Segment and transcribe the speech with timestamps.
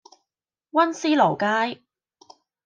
[0.71, 1.79] 溫思勞街